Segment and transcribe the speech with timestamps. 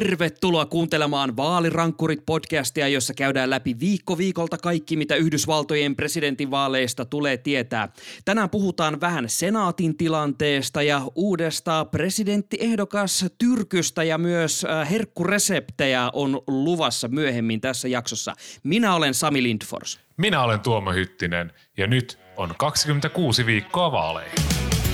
[0.00, 7.88] Tervetuloa kuuntelemaan Vaalirankkurit podcastia, jossa käydään läpi viikko viikolta kaikki, mitä Yhdysvaltojen presidentinvaaleista tulee tietää.
[8.24, 17.08] Tänään puhutaan vähän senaatin tilanteesta ja uudesta presidenttiehdokas Tyrkystä ja myös äh, herkkureseptejä on luvassa
[17.08, 18.34] myöhemmin tässä jaksossa.
[18.62, 20.00] Minä olen Sami Lindfors.
[20.16, 24.75] Minä olen Tuomo Hyttinen ja nyt on 26 viikkoa vaaleihin.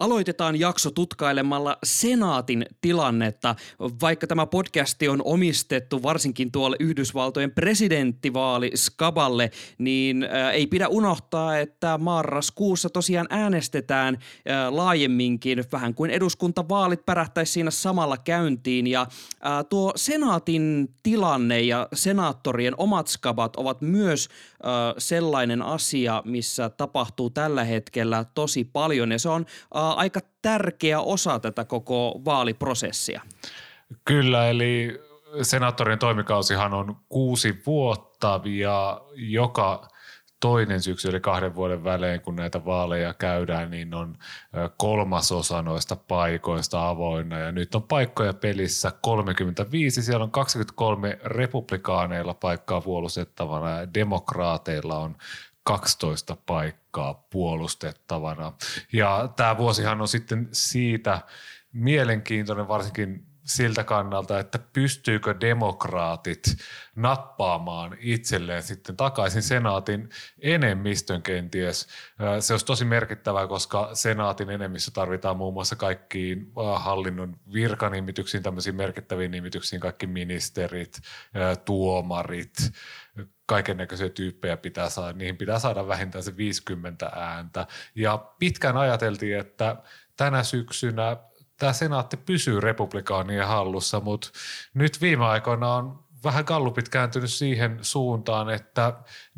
[0.00, 3.54] Aloitetaan jakso tutkailemalla senaatin tilannetta.
[3.78, 11.58] Vaikka tämä podcasti on omistettu varsinkin tuolle Yhdysvaltojen presidenttivaali Skaballe, niin äh, ei pidä unohtaa,
[11.58, 18.86] että marraskuussa tosiaan äänestetään äh, laajemminkin, vähän kuin eduskuntavaalit pärähtäisi siinä samalla käyntiin.
[18.86, 24.28] Ja äh, tuo senaatin tilanne ja senaattorien omat skabat ovat myös
[24.98, 29.46] sellainen asia, missä tapahtuu tällä hetkellä tosi paljon ja se on
[29.90, 33.20] aika tärkeä osa tätä koko vaaliprosessia.
[34.04, 35.00] Kyllä, eli
[35.42, 39.88] senaattorien toimikausihan on kuusi vuotta ja joka
[40.40, 44.16] toinen syksy, eli kahden vuoden välein, kun näitä vaaleja käydään, niin on
[44.76, 47.38] kolmasosa noista paikoista avoinna.
[47.38, 55.16] Ja nyt on paikkoja pelissä 35, siellä on 23 republikaaneilla paikkaa puolustettavana ja demokraateilla on
[55.62, 56.83] 12 paikkaa
[57.30, 58.52] puolustettavana.
[58.92, 61.20] Ja tämä vuosihan on sitten siitä
[61.72, 66.42] mielenkiintoinen varsinkin siltä kannalta, että pystyykö demokraatit
[66.96, 70.08] nappaamaan itselleen sitten takaisin senaatin
[70.42, 71.88] enemmistön kenties.
[72.40, 79.30] Se olisi tosi merkittävää, koska senaatin enemmistö tarvitaan muun muassa kaikkiin hallinnon virkanimityksiin, tämmöisiin merkittäviin
[79.30, 81.00] nimityksiin, kaikki ministerit,
[81.64, 82.54] tuomarit,
[83.46, 87.66] kaiken näköisiä tyyppejä pitää saada, niihin pitää saada vähintään se 50 ääntä.
[87.94, 89.76] Ja pitkään ajateltiin, että
[90.16, 91.16] tänä syksynä
[91.64, 94.28] tämä senaatti pysyy republikaanien hallussa, mutta
[94.74, 98.92] nyt viime aikoina on vähän gallupit kääntynyt siihen suuntaan, että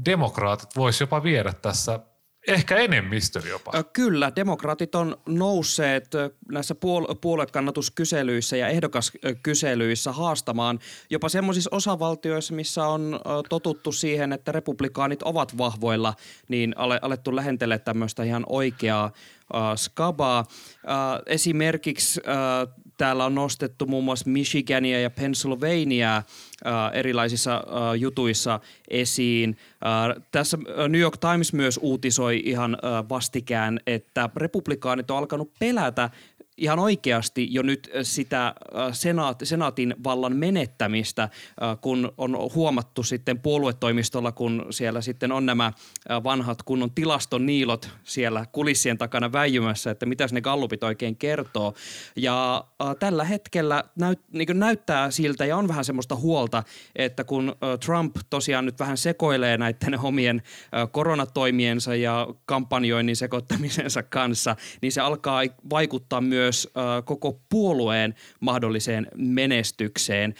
[0.05, 2.01] demokraatit vois jopa viedä tässä
[2.49, 3.73] ehkä enemmistön jopa.
[3.93, 6.11] Kyllä, demokraatit on nousseet
[6.53, 10.79] näissä puol- puoluekannatuskyselyissä ja ehdokaskyselyissä haastamaan
[11.11, 16.15] jopa semmoisissa osavaltioissa, missä on totuttu siihen, että republikaanit ovat vahvoilla,
[16.49, 19.13] niin ale- alettu lähentelee tämmöistä ihan oikeaa
[19.77, 20.45] skabaa.
[21.27, 22.21] Esimerkiksi
[22.97, 26.17] täällä on nostettu muun muassa Michigania ja Pennsylvania
[26.67, 29.57] ö, erilaisissa ö, jutuissa esiin.
[30.17, 30.59] Ö, Tässä
[30.89, 36.11] New York Times myös uutisoi ihan vastikään, että republikaanit on alkanut pelätä
[36.57, 43.41] ihan oikeasti jo nyt sitä ö, senaat, senaatin vallan menettämistä, ö, kun on huomattu sitten
[43.41, 45.73] puoluetoimistolla, kun siellä sitten on nämä
[46.25, 51.75] vanhat kunnon tilastoniilot siellä kulissien takana väijymässä, että mitäs ne gallupit oikein kertoo.
[52.17, 52.65] Ja
[52.99, 56.63] tällä hetkellä näyt, niin näyttää siltä ja on vähän semmoista huolta,
[56.97, 60.43] että kun Trump tosiaan nyt vähän sekoilee näiden omien
[60.93, 70.35] koronatoimiensa ja kampanjoinnin sekoittamisensa kanssa, niin se alkaa vaikuttaa myös ö, koko puolueen mahdolliseen menestykseen.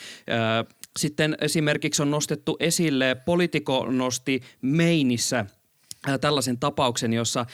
[0.65, 5.47] Ö, Sitten esimerkiksi on nostettu esille, Politico nosti Mainissä
[6.07, 7.47] ää, tällaisen tapauksen, jossa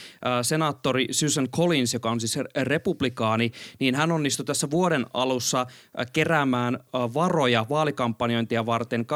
[0.42, 5.58] senaattori Susan Collins, joka on siis republikaani, niin hän onnistui tässä vuoden alussa
[5.96, 9.06] ää, keräämään ää, varoja vaalikampanjointia varten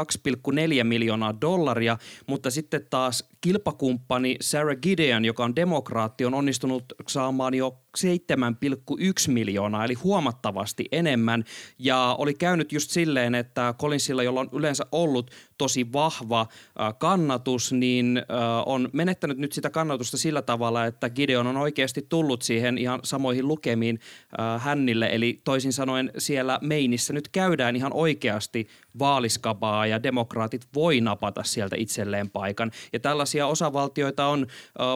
[0.80, 7.54] 2,4 miljoonaa dollaria, mutta sitten taas kilpakumppani Sarah Gideon, joka on demokraatti, on onnistunut saamaan
[7.54, 11.44] jo 7,1 miljoonaa, eli huomattavasti enemmän.
[11.78, 17.72] Ja oli käynyt just silleen, että Collinsilla, jolla on yleensä ollut tosi vahva äh, kannatus,
[17.72, 18.24] niin äh,
[18.66, 23.48] on menettänyt nyt sitä kannatusta sillä tavalla, että Gideon on oikeasti tullut siihen ihan samoihin
[23.48, 24.00] lukemiin
[24.40, 25.08] äh, hännille.
[25.12, 28.69] Eli toisin sanoen siellä Meinissä nyt käydään ihan oikeasti
[28.99, 32.70] vaaliskabaa ja demokraatit voi napata sieltä itselleen paikan.
[32.92, 34.46] Ja tällaisia osavaltioita on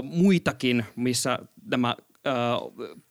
[0.03, 1.39] muitakin, missä
[1.71, 1.97] nämä
[2.27, 2.35] äh,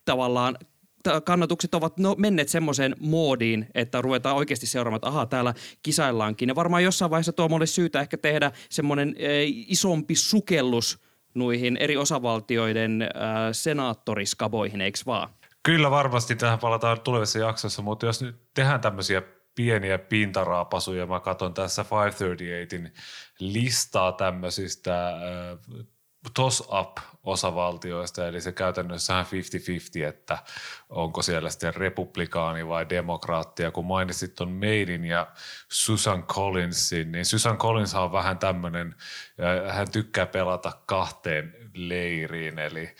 [0.05, 0.57] tavallaan
[1.03, 5.53] ta- kannatukset ovat no, menneet semmoiseen moodiin, että ruvetaan oikeasti seuraamaan, että ahaa, täällä
[5.83, 6.49] kisaillaankin.
[6.49, 9.15] Ja varmaan jossain vaiheessa tuo olisi syytä ehkä tehdä semmoinen äh,
[9.67, 10.99] isompi sukellus
[11.33, 13.09] noihin eri osavaltioiden äh,
[13.51, 15.29] senaattoriskaboihin, eikö vaan?
[15.63, 19.21] Kyllä varmasti tähän palataan tulevissa jaksossa, mutta jos nyt tehdään tämmöisiä
[19.55, 22.89] pieniä pintaraapasuja, mä katson tässä 538in
[23.39, 25.19] listaa tämmöisistä äh,
[26.33, 29.25] toss-up osavaltioista, eli se käytännössä
[30.03, 30.37] 50-50, että
[30.89, 33.63] onko siellä sitten republikaani vai demokraatti.
[33.73, 35.27] Kun mainitsit tuon Maidin ja
[35.69, 38.95] Susan Collinsin, niin Susan Collins on vähän tämmöinen,
[39.69, 42.95] hän tykkää pelata kahteen leiriin, eli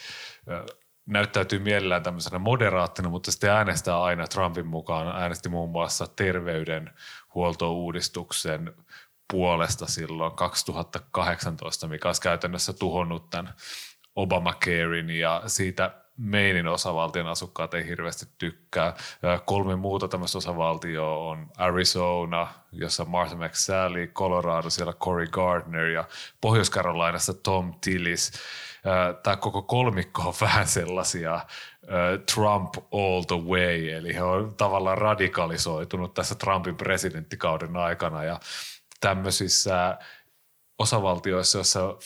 [1.06, 5.22] näyttäytyy mielellään tämmöisenä moderaattina, mutta sitten äänestää aina Trumpin mukaan.
[5.22, 8.74] Äänesti muun muassa terveydenhuoltouudistuksen
[9.32, 13.54] puolesta silloin 2018, mikä olisi käytännössä tuhonnut tämän
[14.16, 18.94] Obamacarein ja siitä Mainin osavaltion asukkaat ei hirveästi tykkää.
[19.46, 26.04] Kolme muuta tämmöistä osavaltioa on Arizona, jossa Martha McSally, Colorado, siellä Cory Gardner ja
[26.42, 28.32] Pohjois-Carolinassa Tom Tillis.
[29.24, 31.40] Tämä koko kolmikko on vähän sellaisia
[32.36, 38.40] Trump all the way, eli he on tavallaan radikalisoitunut tässä Trumpin presidenttikauden aikana ja
[39.00, 39.98] tämmöisissä
[40.80, 41.98] osavaltioissa, joissa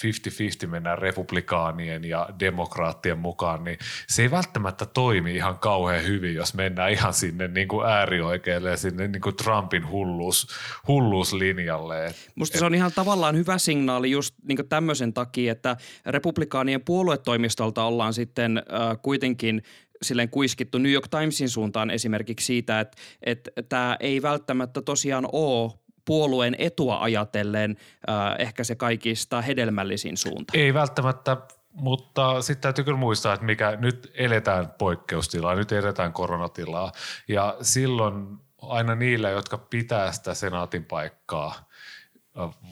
[0.66, 6.54] 50-50 mennään republikaanien ja demokraattien mukaan, niin se ei välttämättä toimi ihan kauhean hyvin, jos
[6.54, 10.48] mennään ihan sinne niin kuin äärioikealle ja sinne niin kuin Trumpin hulluus,
[10.88, 12.13] hulluuslinjalle.
[12.36, 17.84] Musta se on ihan tavallaan hyvä signaali just niin kuin tämmöisen takia, että republikaanien puoluetoimistolta
[17.84, 19.63] ollaan sitten äh, kuitenkin
[20.01, 22.80] silleen kuiskittu New York Timesin suuntaan esimerkiksi siitä,
[23.24, 27.77] että tämä ei välttämättä tosiaan ole puolueen etua ajatellen
[28.09, 30.53] äh, ehkä se kaikista hedelmällisin suunta.
[30.55, 31.38] Ei välttämättä,
[31.73, 36.91] mutta sitten täytyy kyllä muistaa, että mikä nyt eletään poikkeustilaa, nyt eletään koronatilaa
[37.27, 41.69] ja silloin aina niillä, jotka pitää sitä senaatin paikkaa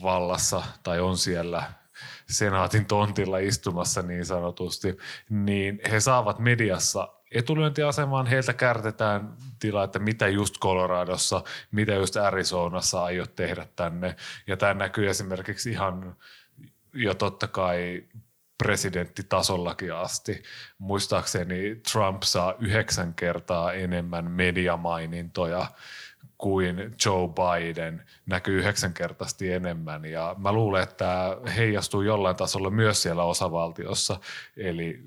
[0.02, 1.62] vallassa tai on siellä
[2.28, 4.96] senaatin tontilla istumassa niin sanotusti,
[5.30, 8.26] niin he saavat mediassa etulyöntiasemaan.
[8.26, 14.16] Heiltä kärtetään tilaa, että mitä just Coloradossa, mitä just Arizonassa aiot tehdä tänne.
[14.46, 16.16] Ja tämä näkyy esimerkiksi ihan
[16.94, 18.04] jo totta kai
[18.58, 20.42] presidenttitasollakin asti.
[20.78, 25.66] Muistaakseni Trump saa yhdeksän kertaa enemmän mediamainintoja
[26.38, 33.02] kuin Joe Biden näkyy yhdeksänkertaisesti enemmän ja mä luulen, että tämä heijastuu jollain tasolla myös
[33.02, 34.20] siellä osavaltiossa,
[34.56, 35.02] eli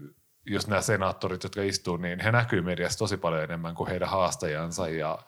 [0.46, 4.90] jos nämä senaattorit, jotka istuu, niin he näkyy mediassa tosi paljon enemmän kuin heidän haastajansa
[4.90, 5.20] ja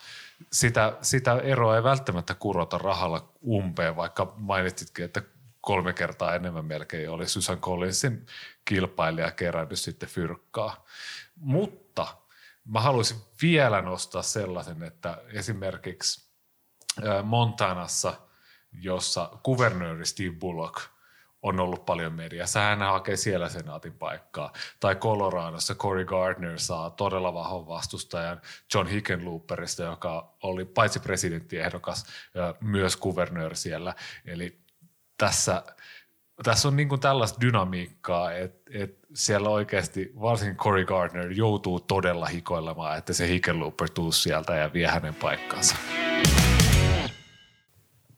[0.52, 5.22] sitä, sitä eroa ei välttämättä kurota rahalla umpeen, vaikka mainitsitkin, että
[5.62, 8.26] kolme kertaa enemmän melkein oli Susan Collinsin
[8.66, 10.86] kilpailija kerännyt sitten fyrkkaa.
[11.36, 12.08] Mutta
[12.66, 16.28] mä haluaisin vielä nostaa sellaisen, että esimerkiksi
[17.24, 18.14] Montanassa,
[18.72, 20.82] jossa kuvernööri Steve Bullock–
[21.48, 22.60] on ollut paljon mediassa.
[22.60, 24.54] Hän hakee siellä senaatin paikkaa.
[24.80, 28.42] Tai Coloradossa Cory Gardner saa todella vahvan vastustajan
[28.74, 32.06] John Hickenlooperista, joka oli paitsi presidenttiehdokas,
[32.62, 33.96] myös kuvernööri siellä.
[34.26, 34.58] Eli
[35.18, 35.64] tässä,
[36.44, 42.98] tässä on niin tällaista dynamiikkaa, että, että siellä oikeasti varsinkin Cory Gardner joutuu todella hikoilemaan,
[42.98, 45.76] että se Hickenlooper tuu sieltä ja vie hänen paikkaansa.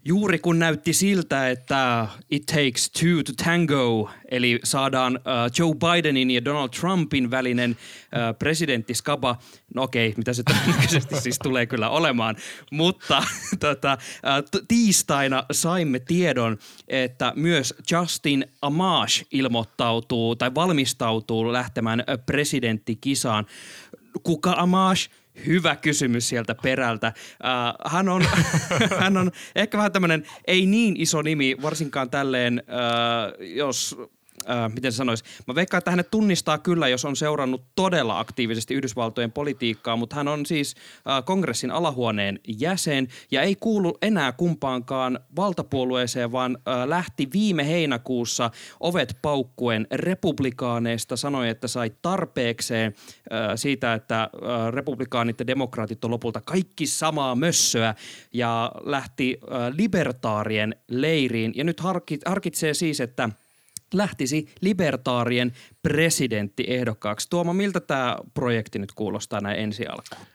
[0.06, 6.32] Juuri kun näytti siltä, että it takes two to tango, eli saadaan uh, Joe Bidenin
[6.32, 9.36] ja Donald Trumpin välinen uh, presidenttiskaba,
[9.76, 12.36] no okei, mitä se todennäköisesti siis tulee kyllä olemaan,
[12.72, 13.24] mutta
[13.60, 13.98] tota,
[14.54, 16.58] uh, tiistaina saimme tiedon,
[16.88, 23.46] että myös Justin Amash ilmoittautuu tai valmistautuu lähtemään presidenttikisaan.
[24.24, 25.10] Kuka Amash?
[25.46, 27.14] Hyvä kysymys sieltä perältä.
[27.16, 28.26] Uh, hän, on,
[29.00, 33.96] hän on ehkä vähän tämmöinen ei niin iso nimi, varsinkaan tälleen, uh, jos
[34.50, 38.74] äh, miten se sanoisi, mä veikkaan, että hänet tunnistaa kyllä, jos on seurannut todella aktiivisesti
[38.74, 40.76] Yhdysvaltojen politiikkaa, mutta hän on siis
[41.10, 48.52] äh, kongressin alahuoneen jäsen ja ei kuulu enää kumpaankaan valtapuolueeseen, vaan äh, lähti viime heinäkuussa
[48.80, 52.94] ovet paukkuen republikaaneista, sanoi, että sai tarpeekseen
[53.34, 54.30] äh, siitä, että äh,
[54.72, 57.96] republikaanit ja demokraatit on lopulta kaikki samaa mössöä
[58.34, 61.54] ja lähti äh, libertaarien leiriin.
[61.56, 61.82] Ja nyt
[62.26, 63.30] harkitsee siis, että–
[63.94, 67.28] lähtisi libertaarien presidenttiehdokkaaksi.
[67.30, 70.28] Tuomo, miltä tämä projekti nyt kuulostaa näin ensi alkuun?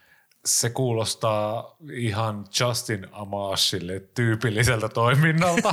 [0.44, 5.70] Se kuulostaa ihan Justin Amashille tyypilliseltä toiminnalta.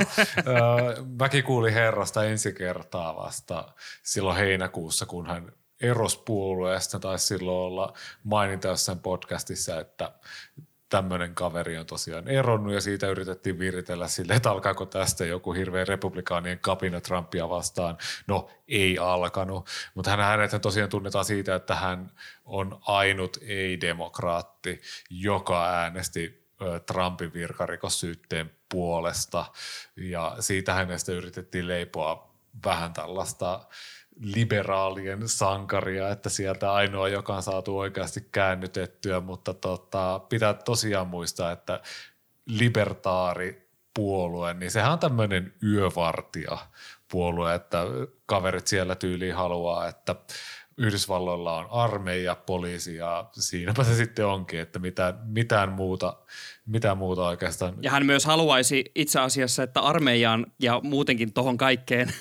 [1.20, 3.72] Mäkin kuulin herrasta ensi kertaa vasta
[4.02, 6.98] silloin heinäkuussa, kun hän erosi puolueesta.
[6.98, 7.92] Taisi silloin olla
[8.24, 10.12] maininta jossain podcastissa, että
[10.92, 15.84] tämmöinen kaveri on tosiaan eronnut ja siitä yritettiin viritellä sille, että alkaako tästä joku hirveä
[15.84, 17.98] republikaanien kapina Trumpia vastaan.
[18.26, 22.10] No ei alkanut, mutta hän, hänet tosiaan tunnetaan siitä, että hän
[22.44, 24.80] on ainut ei-demokraatti,
[25.10, 26.48] joka äänesti
[26.86, 29.44] Trumpin virkarikossyytteen puolesta
[29.96, 32.34] ja siitä hänestä yritettiin leipoa
[32.64, 33.60] vähän tällaista
[34.20, 41.52] liberaalien sankaria, että sieltä ainoa, joka on saatu oikeasti käännytettyä, mutta tota, pitää tosiaan muistaa,
[41.52, 41.80] että
[42.46, 46.58] libertaari puolue, niin sehän on tämmöinen yövartija
[47.10, 47.84] puolue, että
[48.26, 50.14] kaverit siellä tyyliin haluaa, että
[50.82, 56.16] Yhdysvalloilla on armeija, poliisi ja siinäpä se sitten onkin, että mitään, mitään, muuta,
[56.66, 57.74] mitään muuta oikeastaan.
[57.82, 62.12] Ja hän myös haluaisi itse asiassa, että armeijaan ja muutenkin tohon kaikkeen,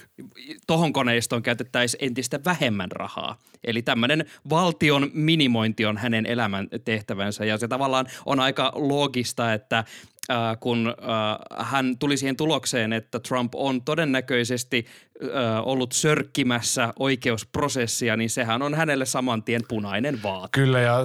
[0.67, 3.37] tohon koneistoon käytettäisiin entistä vähemmän rahaa.
[3.63, 9.83] Eli tämmöinen valtion minimointi on hänen elämän tehtävänsä ja se tavallaan on aika loogista, että
[10.29, 14.85] äh, kun äh, hän tuli siihen tulokseen, että Trump on todennäköisesti
[15.23, 20.49] äh, ollut sörkkimässä oikeusprosessia, niin sehän on hänelle saman tien punainen vaate.
[20.51, 20.97] Kyllä ja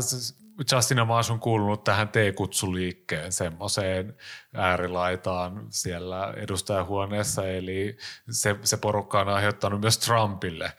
[0.72, 4.14] Justin Amash on kuulunut tähän T-kutsuliikkeen semmoiseen
[4.54, 7.96] äärilaitaan siellä edustajahuoneessa, eli
[8.30, 10.72] se, se porukka on aiheuttanut myös Trumpille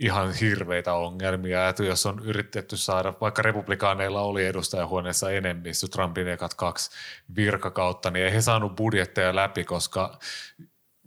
[0.00, 6.54] ihan hirveitä ongelmia, että jos on yritetty saada, vaikka republikaaneilla oli edustajahuoneessa enemmistö Trumpin ekat
[6.54, 6.90] kaksi
[7.36, 10.18] virkakautta, niin ei he saanut budjetteja läpi, koska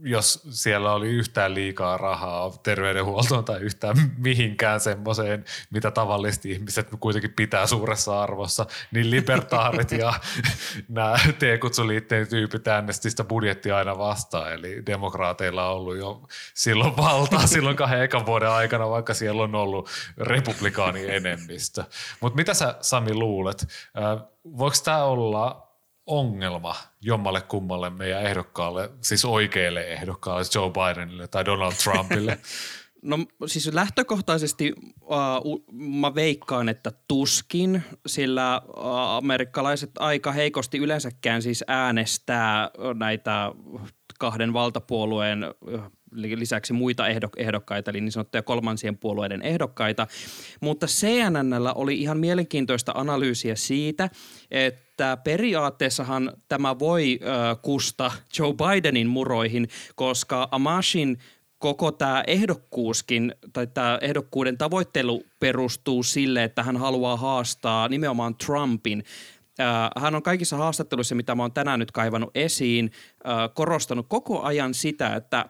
[0.03, 7.33] jos siellä oli yhtään liikaa rahaa terveydenhuoltoon tai yhtään mihinkään semmoiseen, mitä tavallisesti ihmiset kuitenkin
[7.33, 10.13] pitää suuressa arvossa, niin libertaarit ja
[10.87, 14.53] nämä T-kutsuliitteen tyypit äänesti sitä budjettia aina vastaan.
[14.53, 19.55] Eli demokraateilla on ollut jo silloin valtaa silloin kahden ekan vuoden aikana, vaikka siellä on
[19.55, 21.83] ollut republikaani enemmistö.
[22.19, 23.67] Mutta mitä sä Sami luulet?
[24.57, 25.72] Voiko tämä olla
[26.05, 32.39] ongelma jommalle kummalle meidän ehdokkaalle, siis oikealle ehdokkaalle, Joe Bidenille tai Donald Trumpille?
[33.03, 41.63] No siis lähtökohtaisesti uh, mä veikkaan, että tuskin, sillä uh, amerikkalaiset aika heikosti yleensäkään siis
[41.67, 43.51] äänestää näitä
[44.19, 45.43] kahden valtapuolueen
[46.15, 47.05] lisäksi muita
[47.37, 50.07] ehdokkaita, eli niin sanottuja kolmansien puolueiden ehdokkaita.
[50.61, 54.09] Mutta CNNllä oli ihan mielenkiintoista analyysiä siitä,
[54.51, 61.17] että periaatteessahan tämä voi äh, kusta Joe Bidenin muroihin, koska Amashin
[61.63, 69.03] koko tämä ehdokkuuskin tai tämä ehdokkuuden tavoittelu perustuu sille, että hän haluaa haastaa nimenomaan Trumpin.
[69.97, 72.91] Hän on kaikissa haastatteluissa, mitä mä oon tänään nyt kaivannut esiin,
[73.53, 75.45] korostanut koko ajan sitä, että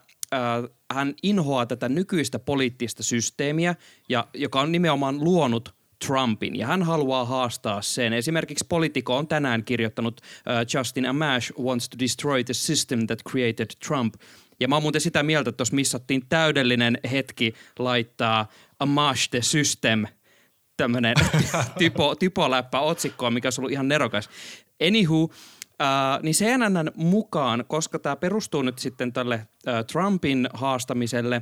[0.93, 3.75] hän inhoaa tätä nykyistä poliittista systeemiä,
[4.09, 5.75] ja, joka on nimenomaan luonut
[6.07, 8.13] Trumpin ja hän haluaa haastaa sen.
[8.13, 13.67] Esimerkiksi Politico on tänään kirjoittanut uh, Justin Amash wants to destroy the system that created
[13.87, 14.13] Trump.
[14.59, 18.47] Ja mä oon muuten sitä mieltä, että tuossa missattiin täydellinen hetki laittaa
[18.79, 20.05] Amash the system
[20.77, 21.15] tämmöinen
[21.79, 24.29] typo, typoläppä otsikkoon, mikä on ollut ihan nerokas.
[24.87, 25.29] Anywho,
[25.73, 29.35] Uh, niin CNN mukaan, koska tämä perustuu nyt sitten tälle
[29.67, 31.41] uh, Trumpin haastamiselle,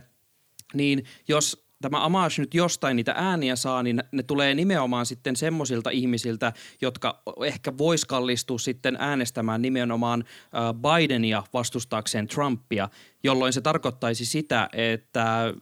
[0.73, 5.89] niin jos tämä Amash nyt jostain niitä ääniä saa, niin ne tulee nimenomaan sitten semmoisilta
[5.89, 10.23] ihmisiltä, jotka ehkä vois kallistua sitten äänestämään nimenomaan
[10.73, 12.89] Bidenia vastustaakseen Trumpia,
[13.23, 15.53] jolloin se tarkoittaisi sitä, että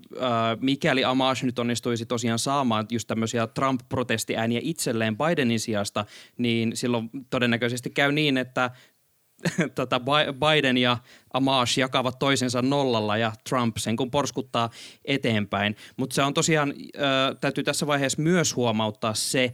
[0.61, 6.05] mikäli Amash nyt onnistuisi tosiaan saamaan just tämmöisiä Trump-protestiääniä itselleen Bidenin sijasta,
[6.37, 8.71] niin silloin todennäköisesti käy niin, että
[9.75, 10.01] tota
[10.33, 10.97] Biden ja
[11.33, 14.69] Amash jakavat toisensa nollalla ja Trump sen kun porskuttaa
[15.05, 15.75] eteenpäin.
[15.97, 19.51] Mutta se on tosiaan, äh, täytyy tässä vaiheessa myös huomauttaa se,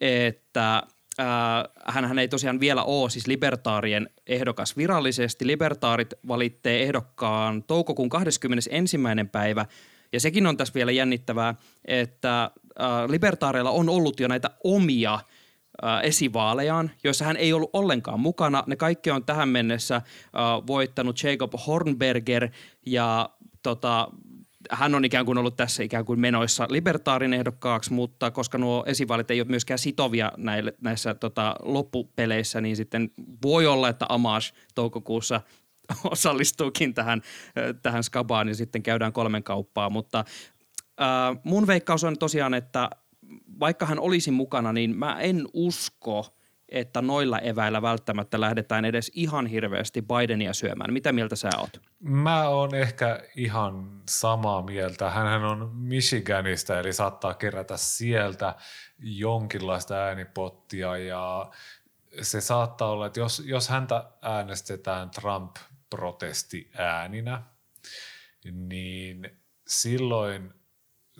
[0.00, 0.82] että
[1.20, 5.46] äh, hän ei tosiaan vielä ole siis libertaarien ehdokas virallisesti.
[5.46, 8.98] Libertaarit valittee ehdokkaan toukokuun 21.
[9.32, 9.66] päivä
[10.12, 15.18] ja sekin on tässä vielä jännittävää, että äh, libertaareilla on ollut jo näitä omia–
[16.02, 18.64] esivaalejaan, joissa hän ei ollut ollenkaan mukana.
[18.66, 20.02] Ne kaikki on tähän mennessä
[20.66, 22.48] voittanut Jacob Hornberger
[22.86, 23.30] ja
[23.62, 24.08] tota,
[24.70, 29.30] hän on ikään kuin ollut tässä ikään kuin menoissa libertaarin ehdokkaaksi, mutta koska nuo esivaalit
[29.30, 33.10] ei ole myöskään sitovia näille, näissä tota, loppupeleissä, niin sitten
[33.42, 35.40] voi olla, että Amash toukokuussa
[36.10, 37.22] osallistuukin tähän,
[37.82, 40.24] tähän skabaan ja sitten käydään kolmen kauppaa, mutta
[41.00, 42.90] äh, mun veikkaus on tosiaan, että
[43.60, 46.36] vaikka hän olisi mukana, niin mä en usko,
[46.68, 50.92] että noilla eväillä välttämättä lähdetään edes ihan hirveästi Bidenia syömään.
[50.92, 51.80] Mitä mieltä sä oot?
[52.00, 55.10] Mä oon ehkä ihan samaa mieltä.
[55.10, 58.54] Hänhän on Michiganista, eli saattaa kerätä sieltä
[58.98, 61.50] jonkinlaista äänipottia ja
[62.22, 67.42] se saattaa olla, että jos, jos häntä äänestetään Trump-protesti ääninä,
[68.44, 69.30] niin
[69.66, 70.50] silloin–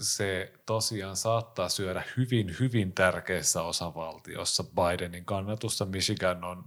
[0.02, 5.85] se tosiaan saattaa syödä hyvin, hyvin tärkeässä osavaltiossa Bidenin kannatusta.
[5.85, 6.64] Michigan on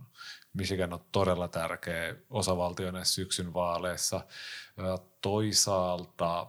[0.53, 4.21] Michigan on todella tärkeä osavaltio näissä syksyn vaaleissa.
[5.21, 6.47] Toisaalta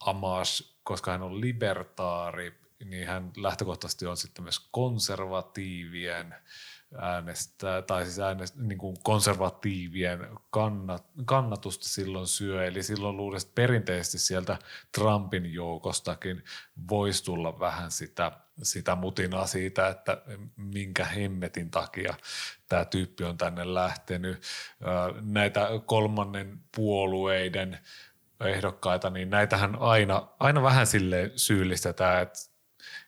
[0.00, 6.34] Amash, koska hän on libertaari, niin hän lähtökohtaisesti on sitten myös konservatiivien
[6.98, 12.66] äänestää, tai siis äänest, niin kuin konservatiivien kannat, kannatusta silloin syö.
[12.66, 14.58] Eli silloin luulisi, että perinteisesti sieltä
[14.98, 16.44] Trumpin joukostakin
[16.90, 18.32] voisi tulla vähän sitä,
[18.62, 20.22] sitä mutinaa siitä, että
[20.56, 22.14] minkä hemmetin takia
[22.68, 24.42] tämä tyyppi on tänne lähtenyt.
[25.20, 27.78] Näitä kolmannen puolueiden
[28.40, 32.51] ehdokkaita, niin näitähän aina, aina vähän sille syyllistetään, että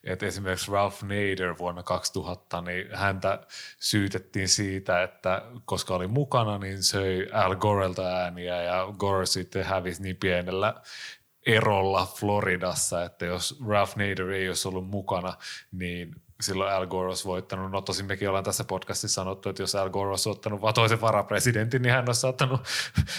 [0.05, 3.47] että esimerkiksi Ralph Nader vuonna 2000, niin häntä
[3.81, 10.03] syytettiin siitä, että koska oli mukana, niin söi Al Gorelta ääniä ja Gore sitten hävisi
[10.03, 10.75] niin pienellä
[11.47, 15.37] erolla Floridassa, että jos Ralph Nader ei olisi ollut mukana,
[15.73, 17.71] niin silloin Al Gore olisi voittanut.
[17.71, 21.01] No tosin mekin ollaan tässä podcastissa sanottu, että jos Al Gore olisi ottanut vaan toisen
[21.01, 22.61] varapresidentin, niin hän olisi saattanut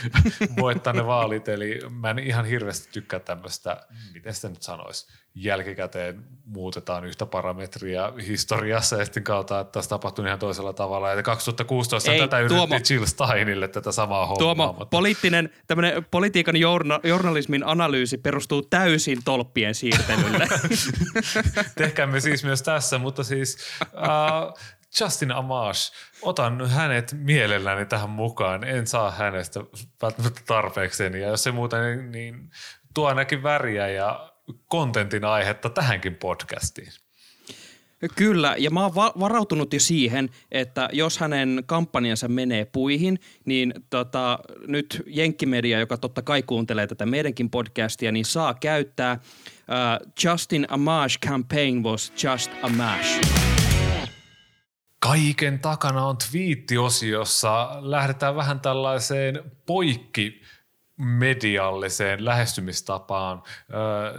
[0.62, 1.50] voittaa ne vaalit.
[1.50, 8.14] Eli mä en ihan hirveästi tykkää tämmöistä, miten sitä nyt sanoisi, jälkikäteen muutetaan yhtä parametria
[8.28, 11.10] historiassa ja sitten kautta, että tässä tapahtui ihan toisella tavalla.
[11.10, 14.40] Ja 2016 Ei, tätä Tuomo, yritti Jill Steinille tätä samaa hommaa.
[14.40, 14.86] Tuomo, mutta...
[14.86, 20.48] poliittinen, tämmöinen politiikan journa, journalismin analyysi perustuu täysin tolppien siirtelylle.
[21.78, 24.60] Tehkäämme siis myös tässä, mutta siis uh,
[25.02, 28.64] Justin Amash, otan hänet mielelläni tähän mukaan.
[28.64, 29.60] En saa hänestä
[30.02, 32.50] välttämättä tarpeekseni ja jos se muuten niin, niin
[32.94, 34.34] tuo ainakin väriä ja
[34.68, 36.92] kontentin aihetta tähänkin podcastiin.
[38.16, 43.74] Kyllä, ja mä oon va- varautunut jo siihen, että jos hänen kampanjansa menee puihin, niin
[43.90, 49.20] tota, nyt Jenkkimedia, joka totta kai kuuntelee tätä meidänkin podcastia, niin saa käyttää
[49.68, 53.22] uh, Justin Amash campaign was just a mash.
[55.00, 57.78] Kaiken takana on twiittiosiossa.
[57.80, 60.42] Lähdetään vähän tällaiseen poikki
[60.98, 63.44] medialliseen lähestymistapaan,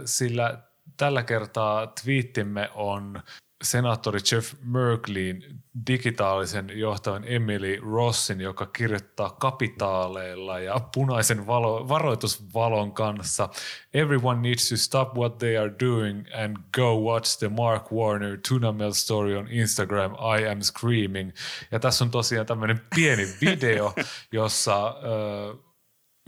[0.05, 0.59] sillä
[0.97, 3.23] tällä kertaa twiittimme on
[3.63, 5.43] senaattori Jeff Merklin
[5.87, 13.49] digitaalisen johtajan Emily Rossin, joka kirjoittaa kapitaaleilla ja punaisen valo, varoitusvalon kanssa
[13.93, 18.71] Everyone needs to stop what they are doing and go watch the Mark Warner Tuna
[18.71, 21.31] Mel story on Instagram I am screaming.
[21.71, 23.93] Ja tässä on tosiaan tämmöinen pieni video,
[24.31, 25.67] jossa äh,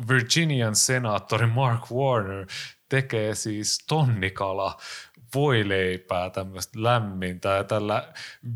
[0.08, 2.46] Virginian senaattori Mark Warner
[2.90, 4.78] tekee siis tonnikala
[5.36, 7.50] voileipää, tämmöistä lämmintä.
[7.50, 8.14] Ja tällä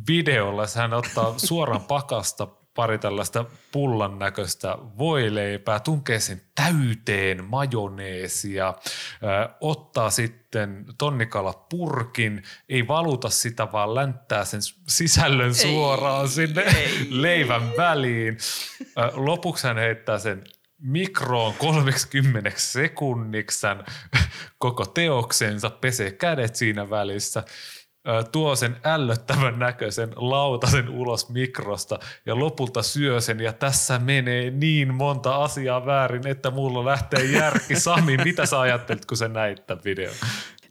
[0.08, 8.74] videolla hän ottaa suoran pakasta pari tällaista pullan näköistä voileipää, tunkee sen täyteen majoneesia,
[9.62, 17.08] ottaa sitten tonnikala purkin, ei valuta sitä, vaan länttää sen sisällön suoraan ei, sinne ei,
[17.22, 18.38] leivän väliin.
[19.14, 20.44] Lopuksi hän heittää sen
[20.84, 23.68] mikroon 30 sekunniksi
[24.58, 27.44] koko teoksensa, pesee kädet siinä välissä,
[28.32, 34.94] tuo sen ällöttävän näköisen lautasen ulos mikrosta ja lopulta syö sen ja tässä menee niin
[34.94, 37.80] monta asiaa väärin, että mulla lähtee järki.
[37.80, 40.16] Sami, mitä sä ajattelit, kun sä näit tämän videon?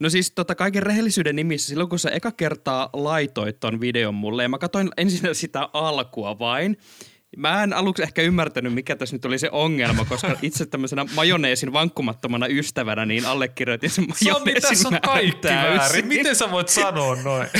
[0.00, 4.42] No siis tota kaiken rehellisyyden nimissä, silloin kun sä eka kertaa laitoit ton videon mulle
[4.42, 6.76] ja mä katsoin ensin sitä alkua vain,
[7.36, 11.72] Mä en aluksi ehkä ymmärtänyt, mikä tässä nyt oli se ongelma, koska itse tämmöisenä majoneesin
[11.72, 16.06] vankkumattomana ystävänä niin allekirjoitin sen majoneesin tässä on kaikki väärin.
[16.06, 17.48] Miten sä voit sanoa noin?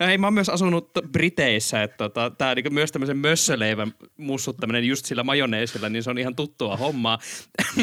[0.00, 5.04] Hei, mä oon myös asunut Briteissä, että tota, tää niinku myös tämmöisen mössöleivän mussuttaminen just
[5.04, 7.18] sillä majoneesilla, niin se on ihan tuttua hommaa.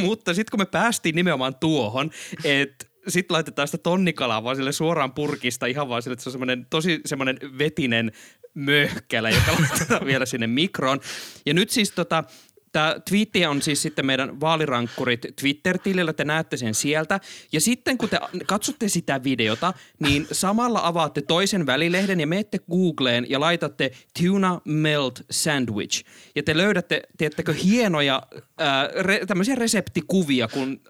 [0.02, 2.12] Mutta sitten kun me päästiin nimenomaan tuohon,
[2.43, 6.32] että sitten laitetaan sitä tonnikalaa vaan sille suoraan purkista ihan vaan sille, että se on
[6.32, 8.12] semmoinen tosi semmoinen vetinen
[8.53, 10.99] möhkälä, joka laitetaan vielä sinne mikroon.
[11.45, 12.23] Ja nyt siis tota,
[12.71, 17.19] Tämä twiitti on siis sitten meidän vaalirankkurit Twitter-tilillä, te näette sen sieltä.
[17.51, 23.29] Ja sitten kun te katsotte sitä videota, niin samalla avaatte toisen välilehden ja menette Googleen
[23.29, 26.05] ja laitatte tuna melt sandwich.
[26.35, 28.21] Ja te löydätte, tiedättekö, hienoja
[28.57, 30.81] ää, re, tämmöisiä reseptikuvia, kun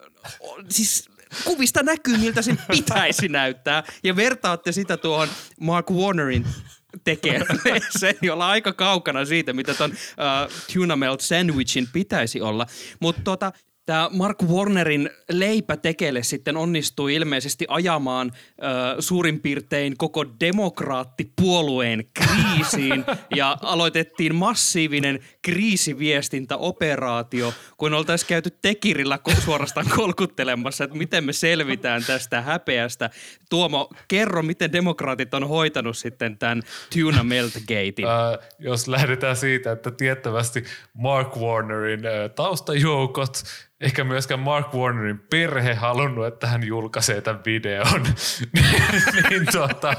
[0.69, 1.09] siis
[1.43, 3.83] kuvista näkyy, miltä sen pitäisi näyttää.
[4.03, 5.27] Ja vertaatte sitä tuohon
[5.59, 6.45] Mark Warnerin
[7.03, 7.41] tekee
[7.99, 12.65] sen, jolla aika kaukana siitä, mitä ton uh, tuna melt sandwichin pitäisi olla.
[12.99, 13.51] Mutta tota,
[13.85, 23.57] Tämä Mark Warnerin leipätekele sitten onnistui ilmeisesti ajamaan ö, suurin piirtein koko demokraattipuolueen kriisiin ja
[23.61, 33.09] aloitettiin massiivinen kriisiviestintäoperaatio, kun oltaisiin käyty tekirillä suorastaan kolkuttelemassa, että miten me selvitään tästä häpeästä.
[33.49, 36.61] Tuomo, kerro, miten demokraatit on hoitanut sitten tämän
[36.99, 38.05] Tuna Meltgatein.
[38.05, 40.63] Äh, jos lähdetään siitä, että tiettävästi
[40.93, 43.43] Mark Warnerin äh, taustajoukot
[43.81, 48.03] eikä myöskään Mark Warnerin perhe halunnut, että hän julkaisee tämän videon.
[49.29, 49.95] niin tuota,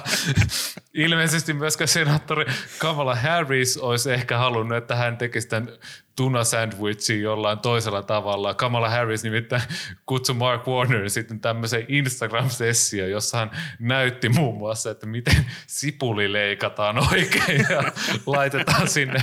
[0.95, 2.45] ilmeisesti myöskään senaattori
[2.79, 5.69] Kamala Harris olisi ehkä halunnut, että hän tekisi tämän
[6.17, 8.55] tunasandwichin jollain toisella tavalla.
[8.55, 9.63] Kamala Harris nimittäin
[10.07, 16.99] kutsui Mark Warnerin sitten tämmöiseen Instagram-sessioon, jossa hän näytti muun muassa, että miten sipuli leikataan
[17.13, 17.83] oikein ja
[18.27, 19.23] laitetaan sinne,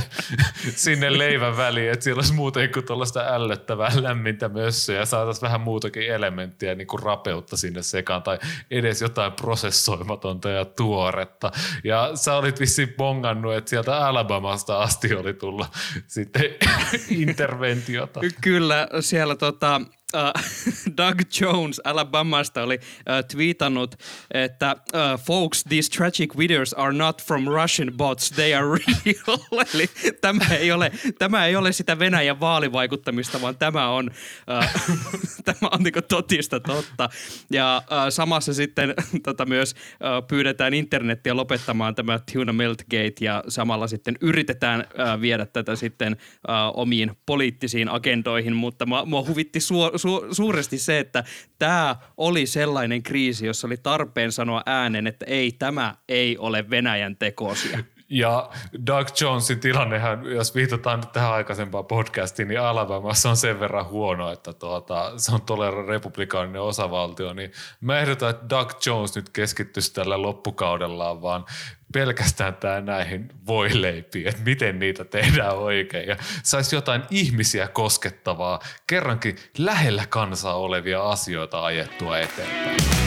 [0.75, 5.62] sinne leivän väliin, että siellä olisi muuten kuin tuollaista ällöttävää lämmintä mössöä ja saataisiin vähän
[5.62, 8.39] muutakin elementtiä niin kuin rapeutta sinne sekaan tai
[8.71, 11.51] edes jotain prosessoimatonta ja tuoretta.
[11.84, 15.67] Ja sä olit vissiin bongannut, että sieltä Alabamasta asti oli tullut
[16.08, 16.43] sitten
[17.10, 18.19] interventiota.
[18.41, 19.82] Kyllä, siellä tota,
[20.13, 20.32] uh,
[20.98, 23.95] Doug Jones Alabamasta oli uh, tweetannut,
[24.32, 29.38] että uh, folks, these tragic videos are not from Russian bots, they are real.
[29.74, 29.89] Eli
[30.22, 35.00] tämä ei, ole, tämä ei ole sitä Venäjän vaalivaikuttamista, vaan tämä on, uh,
[35.45, 37.10] tämä on niin totista totta.
[37.52, 38.93] Ja uh, samassa sitten
[39.24, 45.45] tota, myös uh, pyydetään internettiä lopettamaan tämä Tuna Meltgate ja samalla sitten yritetään uh, viedä
[45.45, 51.24] tätä sitten uh, omiin poliittisiin agendoihin, mutta mua, mua huvitti suo, su, suuresti se, että
[51.60, 57.16] tämä oli sellainen kriisi, jossa oli tarpeen sanoa äänen, että ei, tämä ei ole Venäjän
[57.16, 57.80] tekosia.
[58.10, 58.50] Ja
[58.88, 64.32] Doug Jonesin tilannehan, jos viitataan nyt tähän aikaisempaan podcastiin, niin Alabamassa on sen verran huono,
[64.32, 69.93] että tuota, se on todella republikaaninen osavaltio, niin mä ehdotan, että Doug Jones nyt keskittyisi
[69.93, 71.45] tällä loppukaudellaan vaan
[71.93, 79.36] pelkästään tämä näihin voileipiin, että miten niitä tehdään oikein ja saisi jotain ihmisiä koskettavaa, kerrankin
[79.58, 82.99] lähellä kansaa olevia asioita ajettua eteenpäin.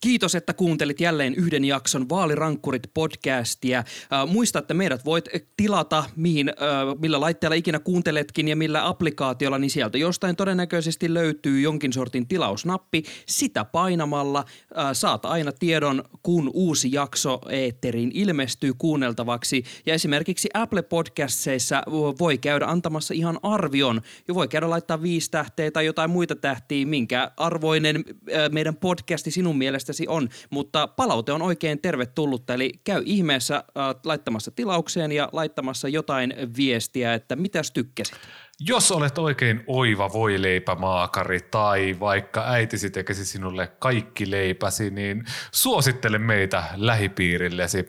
[0.00, 3.78] Kiitos, että kuuntelit jälleen yhden jakson Vaalirankkurit podcastia.
[3.78, 6.54] Äh, muista, että meidät voit tilata mihin, äh,
[6.98, 13.02] millä laitteella ikinä kuunteletkin ja millä applikaatiolla, niin sieltä jostain todennäköisesti löytyy jonkin sortin tilausnappi.
[13.26, 14.44] Sitä painamalla
[14.78, 19.64] äh, saat aina tiedon, kun uusi jakso eetteriin ilmestyy kuunneltavaksi.
[19.86, 21.82] Ja esimerkiksi Apple Podcastseissa
[22.18, 26.86] voi käydä antamassa ihan arvion ja voi käydä laittaa viisi tähteä tai jotain muita tähtiä,
[26.86, 28.04] minkä arvoinen
[28.52, 33.64] meidän podcasti sinun mielestä mielestäsi on, mutta palaute on oikein tervetullutta, eli käy ihmeessä äh,
[34.04, 38.16] laittamassa tilaukseen ja laittamassa jotain viestiä, että mitäs tykkäsit.
[38.60, 46.64] Jos olet oikein oiva voileipämaakari tai vaikka äitisi tekisi sinulle kaikki leipäsi, niin suosittele meitä
[46.76, 47.84] lähipiirillesi.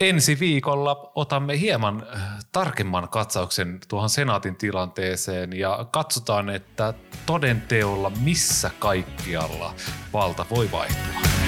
[0.00, 2.20] Ensi viikolla otamme hieman äh,
[2.52, 6.94] tarkemman katsauksen tuohon senaatin tilanteeseen ja katsotaan, että
[7.26, 9.74] todenteolla missä kaikkialla
[10.12, 11.47] valta voi vaihtua.